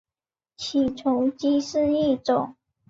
[0.57, 2.55] 起重机是一种。